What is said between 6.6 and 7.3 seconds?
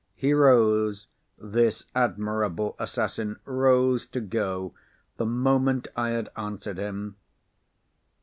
him!